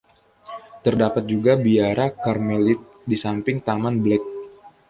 [0.85, 4.29] Terdapat juga biara Carmelite di samping Taman Blake.